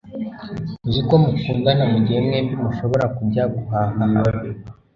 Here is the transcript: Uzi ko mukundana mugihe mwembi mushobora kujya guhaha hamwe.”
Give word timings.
Uzi 0.85 1.01
ko 1.07 1.13
mukundana 1.23 1.83
mugihe 1.91 2.19
mwembi 2.25 2.53
mushobora 2.63 3.05
kujya 3.17 3.43
guhaha 3.53 3.91
hamwe.” 3.99 4.29